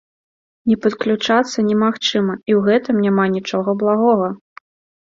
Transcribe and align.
Не 0.69 0.77
падключацца 0.85 1.65
немагчыма, 1.69 2.33
і 2.49 2.51
ў 2.61 2.65
гэтым 2.71 2.95
няма 3.07 3.23
нічога 3.39 3.79
благога. 3.85 4.27